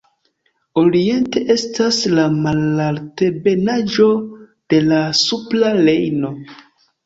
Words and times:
Oriente 0.83 1.43
estas 1.55 1.99
la 2.15 2.25
malaltebenaĵo 2.47 4.09
de 4.75 4.83
la 4.91 5.05
supra 5.23 5.75
Rejno. 5.87 6.37